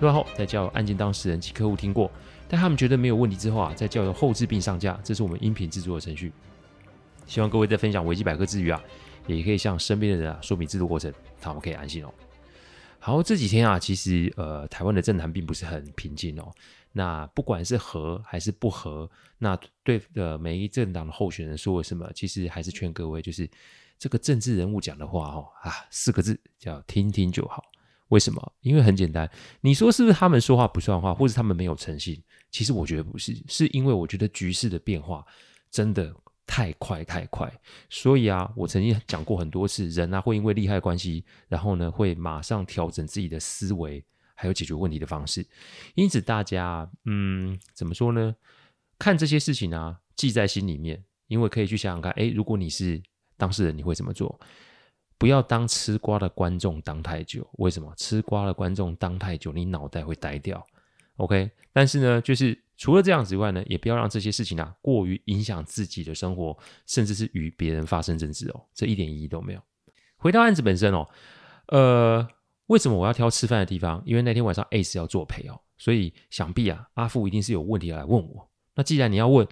[0.00, 2.10] 录后再交由案件当事人及客户听过，
[2.48, 4.98] 但他们觉得没有问题之后啊，再交由后制并上架。
[5.02, 6.32] 这是我们音频制作的程序。
[7.26, 8.82] 希望各位在分享维基百科之余啊，
[9.26, 12.12] 也可以向身边的人啊说明制作过程，他们可以安心哦。
[12.98, 16.52] 好，这几天啊，其实呃，台湾的政坛并不是很平静哦。
[16.92, 23.48] 那不管是和还是不和，那对的每一政党的候选人说了什么，其实还是劝各位，就是
[23.98, 27.64] 这个政治人物讲的话哦啊，四个字叫听听就好。
[28.08, 28.52] 为什么？
[28.60, 32.22] 因为很简单，你说是不是他们说话不算话，或者他们没有诚信？
[32.50, 35.24] 其实我觉得不是，是因为我觉得局势的变化
[35.70, 36.14] 真的
[36.46, 37.52] 太快太快。
[37.88, 44.04] 所以啊，我曾经讲过很多次，人啊会因为利害关系，然后呢会马上调整自己的思维。
[44.36, 45.46] 还有解决问题的方式，
[45.94, 48.34] 因此大家，嗯，怎么说呢？
[48.98, 53.00] 看这些事情啊，记在心里面，因为可以去想想看，诶，如果你是
[53.36, 54.40] 当事人，你会怎么做？
[55.18, 57.48] 不要当吃瓜的观众当太久。
[57.58, 57.92] 为什么？
[57.96, 60.64] 吃瓜的观众当太久，你脑袋会呆掉。
[61.16, 66.56] OK，但是呢，就是除了这样子以外呢，也不要让这些事情啊过于影响自己的生活，
[66.86, 69.60] 甚至是与别人发生争执哦，这一点意义都没有。
[70.16, 71.08] 回到案子本身哦，
[71.68, 72.28] 呃。
[72.68, 74.02] 为什么我要挑吃饭的地方？
[74.06, 78.48] 因为那天晚上 Ace 要作陪哦，所以想必啊，阿富一定是有问题来问我。
[78.74, 79.46] 那既然你要问，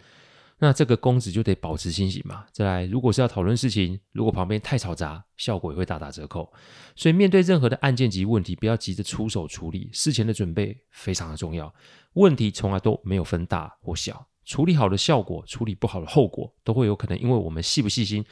[0.62, 2.46] 那这个公子就得保持清醒嘛。
[2.52, 6.52] 再来，如果是要讨论事情，如果旁边太嘈杂，效果也会大打折扣。
[6.94, 11.74] 所以面对任何的案件及问题，不要急着出手处理，事前的准备非常的重要。
[12.12, 18.24] 问题从来都没有分大或小，处理好的效果，处理不好的后果，都会有可能因为我们细不细心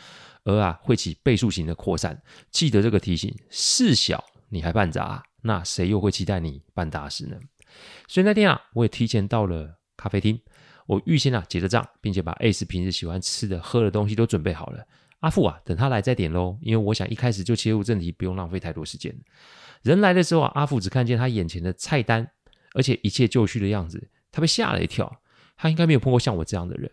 [0.45, 2.23] 而啊，会起倍数型的扩散。
[2.53, 4.25] 记得这个提醒，事小。
[4.53, 7.37] 你还办砸，那谁又会期待你办大事呢？
[8.09, 10.41] 所以那天啊，我也提前到了咖啡厅，
[10.91, 14.85] 我预先啊结了账，并且把 Ace 平时喜欢吃的、喝的东西都准备好了。
[15.21, 19.15] 阿富啊，等他来再点喽，因为我想一开始就切入正题，不用浪费太多时间。
[19.83, 22.29] 人来的时候啊，阿富只看见他眼前的菜单，
[22.75, 25.21] 而且一切就绪的样子，他被吓了一跳。
[25.57, 26.91] 他应该没有碰过像我这样的人。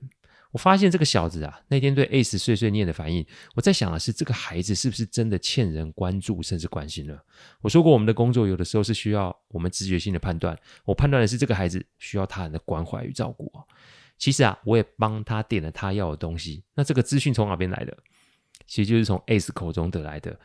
[0.52, 3.25] 我发现这个小子啊，那天对 Ace 碎碎念的反应，
[3.56, 7.24] 我在想的是，这个孩子是不是真的欠人关注甚至关心了？
[7.62, 10.57] 我说过，我们的工作有的时候是需要我们直觉性的判断。
[10.86, 13.52] 我判断的是这个孩子需要他人的关怀与照顾。
[14.18, 16.63] 其实啊，我也帮他点了他要的东西。
[16.74, 17.96] 那这个资讯从哪边来的？
[18.66, 20.40] 其实就是从 Ace 口中得来的。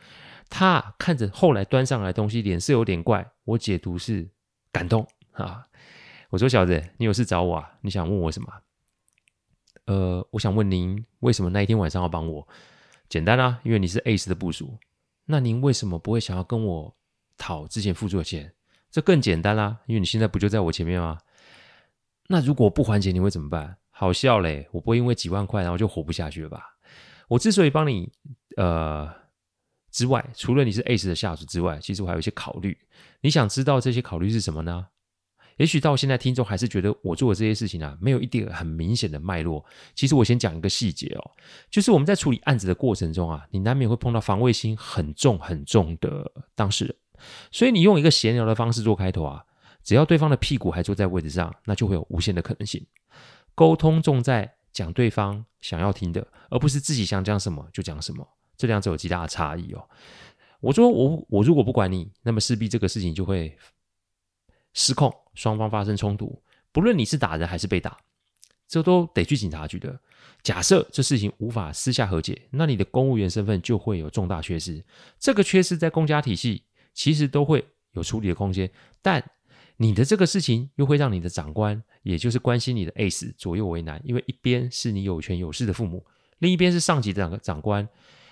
[0.49, 3.27] 他看着后来端上来的东西，脸色有点怪。
[3.45, 4.29] 我解读是
[4.71, 5.63] 感动啊。
[6.29, 7.71] 我说小子，你有事找我啊？
[7.81, 8.47] 你想问我什么？
[9.85, 12.47] 呃，我想问您，为什么那一天晚上要帮我？
[13.09, 14.77] 简单啊，因为你是 Ace 的部署。
[15.25, 16.95] 那您为什么不会想要跟我
[17.37, 18.53] 讨之前付出的钱？
[18.89, 21.17] 这更简单啦，因为你现在不就在我前面吗？
[22.27, 23.77] 那如果不还钱，你会怎么办？
[23.89, 26.77] 好笑嘞，我不会因为几万块然后就活不下去了吧？
[27.27, 28.11] 我之所以帮你，
[28.57, 29.11] 呃，
[29.91, 32.77] 之外，除了你是 Ace 的下属之外，其实我还有一些考虑。
[33.21, 34.87] 你想知道这些考虑是什么呢？
[35.57, 39.63] 也许到现在，听众还是觉得我做的这些事情啊，没有一点很明显的脉络。
[39.93, 41.31] 其实我先讲一个细节哦，
[41.69, 46.95] 就是我们在处理案子的过程中啊，你难免会碰到防卫心很重很重的当事人，
[47.51, 49.45] 所以你用一个闲聊的方式做开头啊，
[49.83, 52.85] 只要对方的屁股还坐在位置上，那就会有无限的可能性。
[53.55, 58.27] 沟通重在讲对方想要听的，而不是自己想讲什么就讲什么，
[58.57, 59.87] 这两者有极大的差异哦。
[60.59, 63.55] 我说我我如果不管你，那么势必这个事情就会
[64.73, 67.97] 失控，双方发生冲突，不论你是打人还是被打，
[68.67, 69.99] 这都得去警察局的。
[70.41, 74.83] 假设这事情无法私下和解，那你的公务员身份就会有重大缺失。
[75.19, 78.69] 这个缺失在公家体系其实都会有处理的空间，
[79.01, 79.23] 但
[79.77, 86.05] 你的这个事情又会让你的长官，也就是关心你的 Ace 左右为难，因为一边是你有权有势的父母，
[86.39, 87.87] 另一边是上级的两个长官。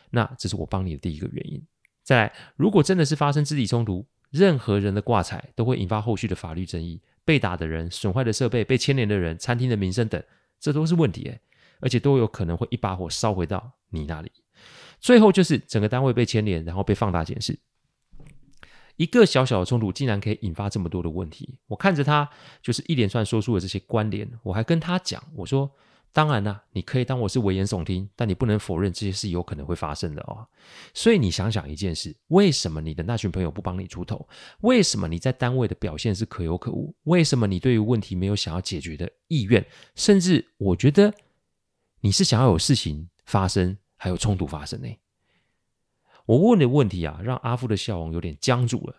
[0.10, 1.66] 那这是我帮你的第一个原因。
[2.04, 10.24] 再来，如果真的是发生肢体冲突，任何人的挂彩都会引发后续的法律争议，被打的人、损坏的设备、被牵连的人、餐厅的名声等，
[10.60, 11.39] 这都是问题诶，
[11.81, 14.31] 而且都有可能会一把火烧回到你那里。
[15.00, 17.60] 最后就是整个单位被牵连，然后被放大检视，
[18.95, 21.57] 一个小小的冲突竟然可以引发这么多的问题。
[21.68, 22.30] 我看着他
[22.62, 25.69] 就是一连串说出了这些关联，我还跟他讲，我说
[26.13, 30.46] 当然啦，你可以当我是危言耸听，但你不能否认这些事有可能会发生的哦。
[30.94, 34.28] 所以你想想一件事：为什么你的那群朋友不帮你出头？
[34.60, 36.94] 为什么你在单位的表现是可有可无？
[37.04, 39.66] 为什么你对于问题没有想要解决的意愿？
[39.96, 41.13] 甚至我觉得
[42.02, 44.90] 你是想要有事情发生，还有冲突发生呢？
[46.25, 48.96] 我问的问题啊，让阿富的笑容有点僵住了。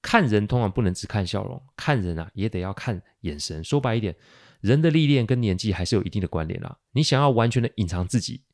[0.00, 3.64] 看人通常不能只看笑容，看人啊也得要看眼神。
[3.64, 4.14] 说白一点。
[4.62, 6.78] 人的历练跟年纪还是有一定的关联啦。
[6.92, 8.44] 你想要完全的隐藏自己，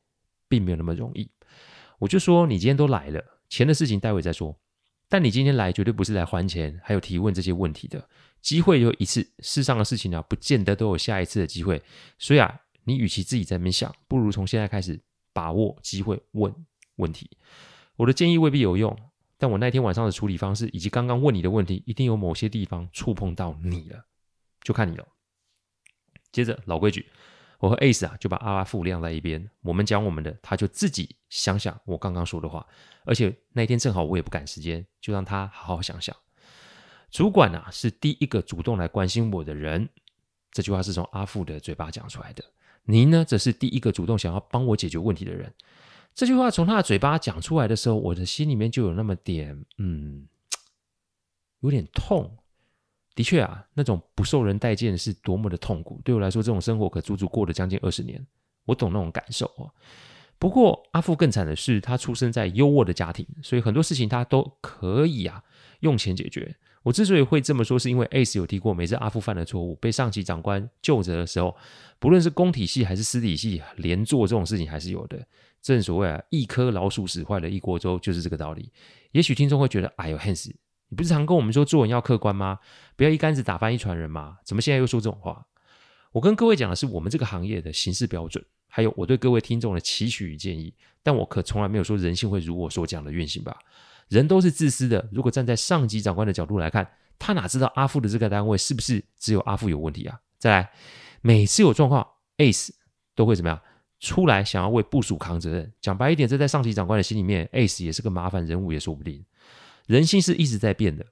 [0.48, 1.30] 并没有那么容易。
[2.00, 4.58] 我就说，你今天都来了，钱的事情待会再说。
[5.08, 8.08] 但你今天来绝对不是来还钱，还有提问这些问题的。
[8.40, 11.82] 机会有一次，世上的事情啊，不见得都有下一次的机会。
[12.18, 15.00] 所以啊，你与其自己在那边想，不如从现在开始
[15.32, 16.54] 把握机会问
[16.96, 17.30] 问题。
[17.96, 18.96] 我的建议未必有用，
[19.36, 24.06] 但我那天晚上的处理方式，以及刚刚问你的问题，一定有某些地方触碰到你了，
[24.62, 25.06] 就看你了。
[26.44, 27.04] 接着老规矩，
[27.58, 32.64] 我和 Ace 啊就把阿富晾在一边，我们讲我们的，他就自己想想我刚刚说的话。
[33.04, 36.14] 而且那天正好我也不赶时间，就让他好好想想。
[37.10, 39.88] 主管啊是第一个主动来关心我的人，
[40.52, 42.44] 这句话是从阿富的嘴巴讲出来的。
[42.84, 45.52] 您呢，则是第一个主动想要帮我解决问题的人。
[46.14, 50.28] 这句话从他的嘴巴讲出来的时候，我的心里面就有那么点，嗯，
[51.60, 52.38] 有点痛。
[53.18, 56.00] 的确啊，那种不受人待见是多么的痛苦。
[56.04, 58.24] 对我来说，这种生活可足足过了将近二十年，
[58.64, 59.68] 我懂那种感受哦。
[60.38, 65.42] 不过阿富更惨的是，他出生在优渥的家庭，所以很多事情他都可以啊
[65.80, 66.54] 用钱解决。
[66.84, 71.56] 我之所以会这么说，是因为 Ace 有提过，每次阿富犯了错误被上级长官救责的时候，
[71.98, 75.26] 不论是公体系还是私体系，连坐这种事情还是有的。
[75.60, 78.70] 正所谓啊，一颗老鼠屎坏了一锅粥，就是这个道理。
[79.10, 80.52] 也许听众会觉得，哎呦，Hans。
[80.88, 82.58] 你不是常跟我们说做人要客观吗？
[82.96, 84.38] 不要一竿子打翻一船人吗？
[84.44, 85.46] 怎么现在又说这种话？
[86.12, 90.74] 我跟各位讲的是我们这个行业的行事标准，还有我对各位听众的期许与建议。
[91.02, 93.56] 但我可从来没有说人性会如我所讲的运行吧？
[94.08, 95.06] 人都是自私的。
[95.12, 100.18] 如果站在上级长官的角度来看，他哪知道阿富的这个单位是不是只有阿富有问题啊？
[100.38, 100.70] 再来，
[101.20, 102.06] 每次有状况
[102.38, 102.70] ，Ace
[103.14, 103.60] 都会怎么样？
[104.00, 105.72] 出来想要为部署扛责任。
[105.80, 109.24] 讲白一点，这在上级长官的心里面，Ace 也是个麻烦人物，也说不定。
[109.88, 111.04] 人性是一直在变的，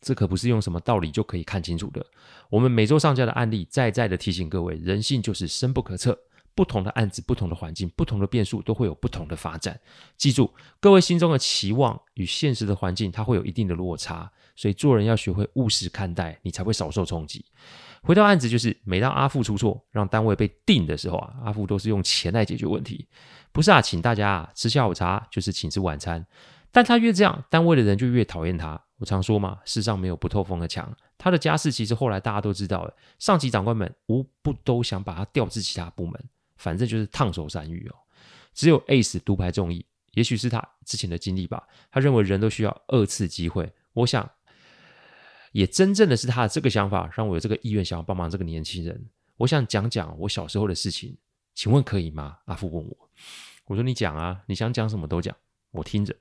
[0.00, 2.04] 这可不是用什么道理就可以看清楚的。
[2.50, 6.18] 我们每周上架的案例，再再的提醒各位，人性就是深不可测。
[6.54, 9.78] 不同的案子、不同的环境、不同的变数，都会有不同的发展。
[10.16, 14.28] 记住，各位心中的期望与现实的环境，它会有一定的落差。
[14.56, 17.44] 所以做人要学会务实看待，你才会少受冲击。
[18.02, 23.06] 回到案子，就是每当阿富出错，让单位被定的时候啊，阿富都是用钱来解决问题，
[23.52, 26.26] 不是啊，请大家啊吃下午茶，就是请吃晚餐。
[26.70, 28.80] 但他越这样，单位的人就越讨厌他。
[28.98, 30.94] 我常说嘛，世上没有不透风的墙。
[31.16, 36.24] 他的家世其实后来大家都知道了，上级长官们无不都想把他调至其他部门，
[36.56, 37.94] 反正就是烫手山芋哦。
[38.52, 41.66] 只有 Ace 独排众议，也许是他之前的经历吧。
[41.90, 43.72] 他认为人都需要二次机会。
[43.92, 44.28] 我想，
[45.52, 49.08] 也真正的是他的这个想法，让我有这个意愿想要帮忙这个年轻人。
[49.36, 51.16] 我想讲讲我小时候的事情，
[51.54, 52.38] 请问可以吗？
[52.46, 53.10] 阿富问我，
[53.66, 55.34] 我说你讲啊，你想讲什么都讲，
[55.70, 56.14] 我听着。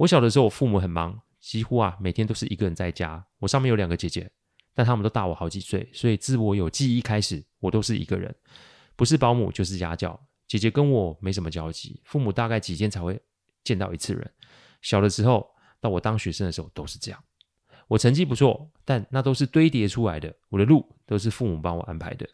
[0.00, 3.22] 我小的时候，我父母很忙，几乎啊每天都是一个人在家。
[3.38, 4.30] 我上面有两个姐姐，
[4.74, 8.34] 但他们都大我好几岁，所以自我有记忆开始，我都是一个人，
[8.96, 10.18] 不是保姆就是家教。
[10.48, 13.20] 姐姐跟我没什么交集，父母大概几天才会
[13.62, 14.30] 见到一次人。
[14.80, 15.46] 小的时候
[15.82, 17.22] 到我当学生的时候都是这样。
[17.86, 22.26] 我成绩不错，但那都是堆叠出来的，我的路都是父母帮我安排的。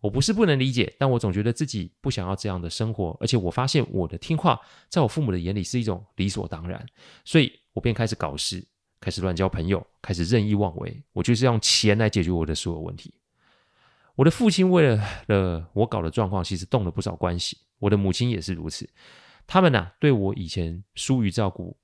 [0.00, 6.84] 我不是不能理解，但我总觉得自己不想要这样的生活，而且我发现我的听话，在我父母的眼里是一种理所当然，
[7.24, 8.66] 所以我便开始搞事，
[8.98, 13.12] 开始乱交朋友，开始任意妄为，我就是用钱来解决我的所有问题。
[14.16, 18.88] 我的父亲为了了我搞的状况，其实动了不少关系，我的母亲也是如此，
[19.46, 21.76] 他们呐对我以前疏于照顾，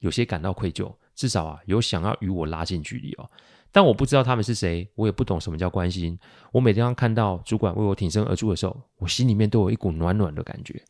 [0.00, 3.30] 有些感到愧疚，至少啊有想要与我拉近距离哦。
[3.70, 6.18] 但我不知道他们是谁，我也不懂什么叫关心。
[6.50, 10.82] 我每当看到主管为我挺身而出的时候，我心里面都有一股暖暖的感觉。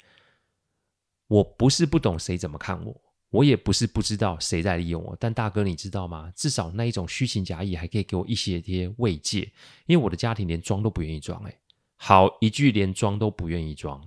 [1.27, 5.17] 我不是不懂谁怎么看我，我也不是不知道谁在利用我。
[5.19, 6.33] 但大哥，你知道吗？
[6.37, 9.53] 至少那一种虚情假意还可以给我一些些慰藉，
[9.87, 11.43] 因为我的家庭连装都不愿意装。
[11.43, 11.59] 哎，
[11.97, 14.01] 好一句连装都不愿意装，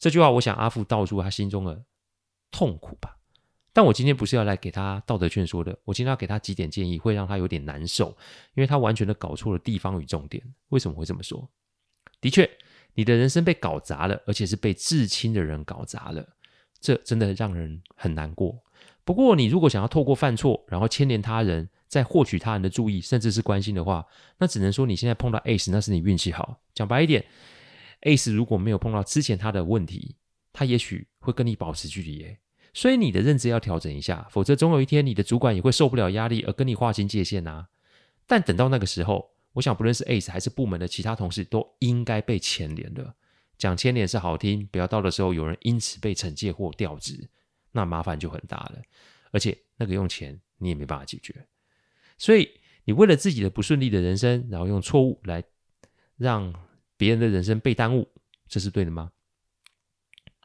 [0.00, 1.84] 这句话，我想阿富道出他心中的
[2.50, 3.16] 痛苦吧。
[3.72, 8.08] 但我今天不是要来给他道德劝说的，我今天要给他几点建议，会让他有点难受，
[8.54, 10.42] 因为他完全的搞错了地方与重点。
[10.70, 11.48] 为什么会这么说？
[12.20, 12.50] 的确，
[12.94, 16.26] 你的人生被搞砸了，而且是被至亲的人搞砸了，
[16.80, 18.60] 这真的让人很难过。
[19.04, 24.04] 不过，你如果想要透过犯错，然后牵连他人，在获取他人的注意，甚至是关心的话，
[24.38, 26.60] 那只能说你现在碰到 Ace，那是你运气好。
[26.74, 27.24] 讲白一点
[28.02, 30.16] ，Ace 如果没有碰到之前他的问题，
[30.52, 32.38] 他也许会跟你保持距离耶。
[32.72, 37.66] 所以你的认知要调整一下，否则总有一天你的主管也会受不了压力而跟你划清界限呐。
[38.26, 43.14] 但等到那个时候，我想不论是 Ace 还是部门的其他同事，都应该被牵连的。
[43.58, 47.28] 讲牵连是好听，不要到的时候有人因此被惩戒或调职，
[47.72, 48.80] 那麻烦就很大了。
[49.32, 51.34] 而且那个用钱你也没办法解决。
[52.16, 52.48] 所以，
[52.84, 55.42] 你为了自己的不顺利的人生，然后用错误来
[56.16, 56.54] 让
[56.96, 58.08] 别人的人生被耽误，
[58.48, 59.10] 这是对的吗？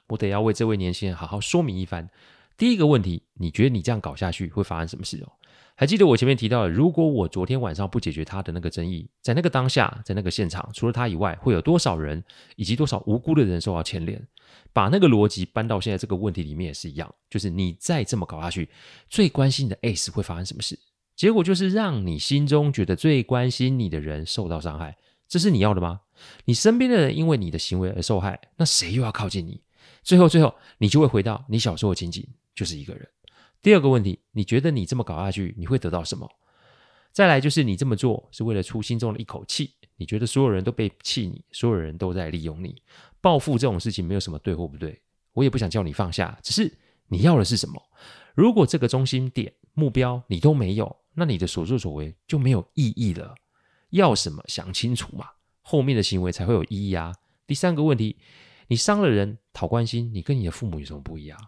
[0.08, 2.10] 我得要为这位年轻人好好说明一番。
[2.58, 5.32] 第一个问题，你觉得你这样搞下去会发生什么事哦？
[5.78, 12.24] 还记得我前面提到的，如果我昨天晚上不解决他的那个争议，在那个当下，在那个现场，除了他以外，会有多少人
[12.56, 14.26] 以及多少无辜的人受到牵连？
[14.72, 18.70] 把那个逻辑搬到现在这个问题里面也是一样，就是你再这么搞下去，
[19.10, 20.80] 最关心的 Ace 会发生什么事？
[21.14, 24.96] 结果就是让你心中觉得最关心你的人受到伤害，
[25.28, 26.02] 这是你要的吗？
[26.46, 29.62] 你身边的人因为你的行为而受害，那谁又要靠近你？
[30.06, 33.06] 最后，最后你就会回到你小时候的情景，就是一个人。
[33.62, 36.30] 第二个问题，你觉得你这么搞下去，你会得到什么？
[37.12, 42.82] 再来就是你这么做是为了出心中的一口气，你觉得所有人都背弃你，所有人都在利用你，
[43.20, 45.02] 报复这种事情没有什么对或不对，
[45.34, 46.72] 我也不想叫你放下，只是
[47.08, 47.82] 你要的是什么？
[48.34, 50.96] 如果这个中心点目标你都没有。
[51.18, 53.34] 那你的所作所为就没有意义了。
[53.92, 55.26] 要什么想清楚嘛，
[55.62, 57.16] 后面的行为才会有意义啊。
[57.48, 58.18] 第三个问题，
[58.68, 61.40] 你伤了人讨关心，你跟你的父母有什么不一样？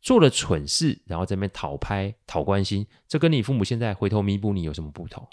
[0.00, 5.28] 做了蠢事，然后在那边讨拍讨关心，这跟你父母现在回头弥补你有什么不同？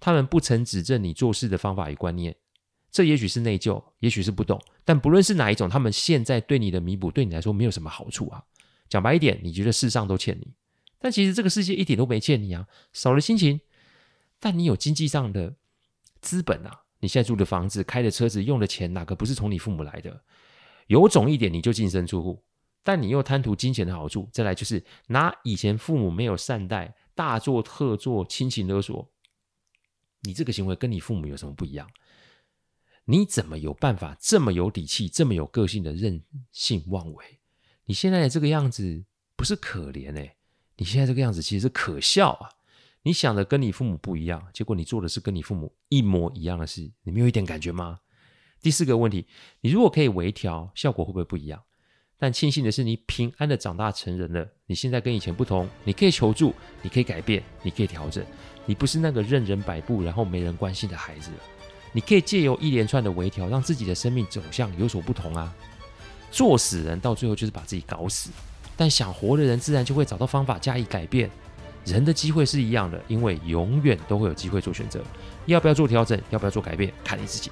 [0.00, 2.34] 他们不曾指正你做事的方法与观念，
[2.90, 4.60] 这也许是内疚，也许是不懂。
[4.84, 8.42] 但不论是哪一种，他们现在对你的弥补，对你来说没有什么好处啊。
[8.88, 10.54] 讲白一点，你觉得世上都欠你。
[10.98, 13.60] 但其实这个世界一点都没欠你啊，少了亲情，
[14.38, 15.54] 但你有经济上的
[16.20, 16.82] 资本啊。
[17.00, 20.22] 你现在住的房子、开的车子、用的钱，哪个不是从你父母来的？
[20.86, 22.44] 有种一点你就净身出户，
[22.82, 24.28] 但你又贪图金钱的好处。
[24.32, 29.10] 再来就是拿以前父母没有善待，大做特做，亲情勒索。
[30.22, 31.88] 你这个行为跟你父母有什么不一样？
[33.04, 36.22] 你怎么有办法这么有底气、这么有个性的任
[36.52, 37.40] 性妄为？
[37.84, 39.04] 你现在的这个样子
[39.36, 40.36] 不是可怜诶、欸
[40.76, 42.50] 你现在这个样子其实是可笑啊！
[43.02, 48.00] 你想的跟你父母不一样，结果你做的是跟你父母一模一样的事，你没有一点感觉吗？
[48.64, 49.26] 第四个问题，
[49.60, 51.60] 你如果可以微调，效果会不会不一样？
[52.18, 58.24] 但庆幸的是，你平安的长大成人了，你现在跟以前不同，你可以求助，你可以改变，你可以调整，
[58.64, 61.36] 你不是那个任人摆布然后没人关心的孩子了。
[61.92, 65.54] 你可以借由一连串的微调，让自己的生命走向有所不同啊！
[66.30, 68.30] 作死人到最后就是把自己搞死。
[68.78, 71.30] 但想活的人自然就会找到方法加以改变。
[71.84, 75.04] 人的机会是一样的，因为永远都会有机会做选择。
[75.44, 76.18] 要不要做调整？
[76.30, 76.90] 要不要做改变？
[77.04, 77.50] 看你自己。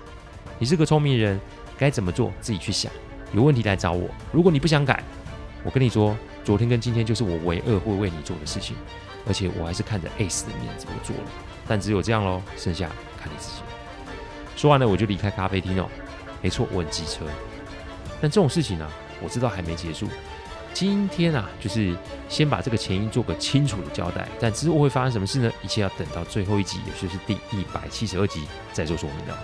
[0.63, 1.41] 你是个聪明人，
[1.77, 2.93] 该怎么做自己去想。
[3.33, 4.09] 有问题来找我。
[4.31, 5.03] 如果你不想改，
[5.65, 8.77] 我跟你说，昨天跟今天就是我唯二会为你做的事情。
[9.27, 11.31] 而且我还是看着 Ace 的面子我做了。
[11.67, 12.89] 但只有这样喽，剩下
[13.21, 13.63] 看你自己。
[14.55, 15.89] 说完了，我就离开咖啡厅哦。
[16.41, 17.25] 没错，我很机车。
[18.21, 20.07] 但这种事情呢、啊，我知道还没结束。
[20.73, 21.93] 今天啊，就是
[22.29, 25.53] 先把这个前因做个清楚的交代，但之后会发生什么事呢？
[25.61, 29.37] 一切要等到最后一集，也就是第一百七十二集再做说明的。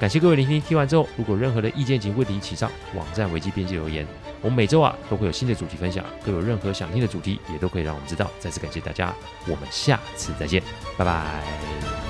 [0.00, 4.06] 感谢各位聆听，听完之后，如果任何的意见及问题，请上网站维基编辑留言。
[4.40, 8.30] 我们每周啊都会有新的主题分享，各有任何想听的主题，也都可以让我们知道。
[8.38, 9.12] 再次感谢大家，
[9.46, 10.62] 我们下次再见，
[10.96, 12.07] 拜拜。